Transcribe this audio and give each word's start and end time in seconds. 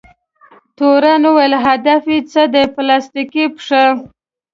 تورن 0.77 1.21
وویل: 1.27 1.53
هدف 1.65 2.01
دې 2.09 2.17
څه 2.31 2.43
دی؟ 2.53 2.63
پلاستیکي 2.75 3.45
پښه؟ 3.55 3.83